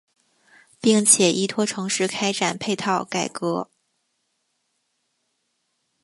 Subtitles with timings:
[0.79, 3.69] 并且依托城市开展配套改革。